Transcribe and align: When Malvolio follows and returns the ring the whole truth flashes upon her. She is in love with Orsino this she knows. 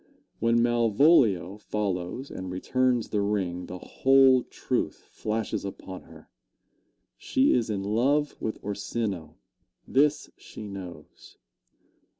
When 0.39 0.63
Malvolio 0.63 1.59
follows 1.59 2.31
and 2.31 2.49
returns 2.49 3.09
the 3.09 3.21
ring 3.21 3.67
the 3.67 3.77
whole 3.77 4.41
truth 4.41 5.07
flashes 5.11 5.63
upon 5.63 6.05
her. 6.05 6.27
She 7.17 7.53
is 7.53 7.69
in 7.69 7.83
love 7.83 8.35
with 8.41 8.57
Orsino 8.63 9.37
this 9.87 10.31
she 10.37 10.65
knows. 10.67 11.37